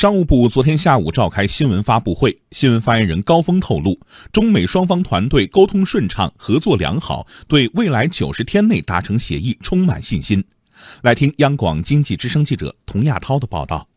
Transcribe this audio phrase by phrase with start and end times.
[0.00, 3.98] 商务部昨天下午召开新闻发布会，新闻发言人高峰透露，
[4.30, 10.44] 中美双方团队沟通顺畅，合作良好，对未来九十天内达成协议充满信心。
[11.02, 13.88] 来听央广经济之声记者童亚涛的报道。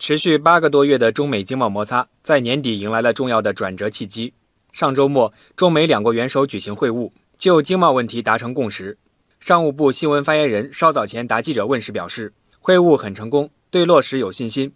[0.00, 4.34] 持续八个多月的中美经贸摩擦，在年底迎来了重要的转折契机。
[4.72, 8.98] 上周末，中美两国元首举行会晤，就经贸问题达成共识。
[9.38, 14.72] 商务部新闻发言人稍早前答记者问时表示，会晤很成功，对落实有信心。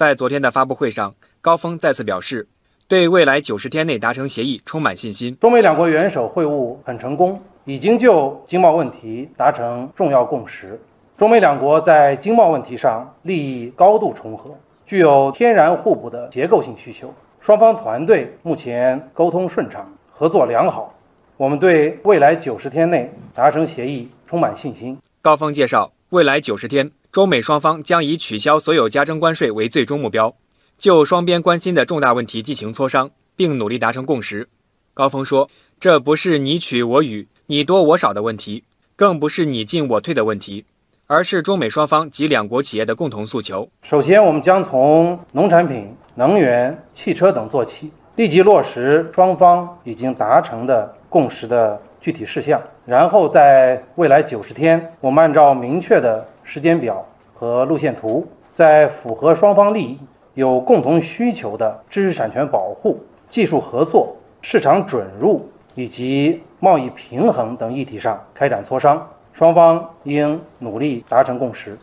[0.00, 2.48] 在昨天的发布会上，高峰再次表示，
[2.88, 5.36] 对未来九十天内达成协议充满信心。
[5.38, 10.80] 中美两国元首会晤很成功，已经就经贸问题达成重要共识。
[11.18, 17.12] 中美两国在经贸问题上利益高度重合，具有天然互补的结构性需求。
[17.38, 20.94] 双方团队目前沟通顺畅，合作良好。
[21.36, 24.96] 我们对未来九十天内达成协议充满信心。
[25.20, 30.32] 高峰介绍，未来九十天，中美双方将以取消所有加征关税为最终目标，
[30.78, 34.48] 就双边关心的重大问题进行磋商，并努力达成共识。
[34.94, 38.62] 高峰说：“这不是你取我予、你多我少的问题，
[38.94, 40.64] 更不是你进我退的问题，
[41.08, 43.68] 而是中美双方及两国企业的共同诉求。
[43.82, 59.96] 首先，我们将从农产品、能源、汽车等做起，立即落实双方已经达成的。”共识的具体事项，然后在未来九十天，我们按照明确的时间表和路线图，在符合双方利益、
[60.34, 62.98] 有共同需求的知识产权保护、
[63.28, 71.78] 技术合作、市场准入以及贸易平衡等议题上开展磋商，双方应努力达成共识。